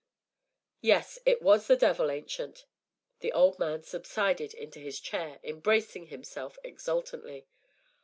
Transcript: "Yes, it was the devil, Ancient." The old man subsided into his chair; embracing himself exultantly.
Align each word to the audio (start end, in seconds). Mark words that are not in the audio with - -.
"Yes, 0.81 1.19
it 1.27 1.43
was 1.43 1.67
the 1.67 1.75
devil, 1.75 2.09
Ancient." 2.09 2.65
The 3.19 3.31
old 3.33 3.59
man 3.59 3.83
subsided 3.83 4.51
into 4.55 4.79
his 4.79 4.99
chair; 4.99 5.39
embracing 5.43 6.07
himself 6.07 6.57
exultantly. 6.63 7.45